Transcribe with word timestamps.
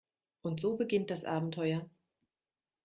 Und 0.41 0.59
so 0.59 0.77
beginnt 0.77 1.11
das 1.11 1.25
Abenteuer. 1.25 1.87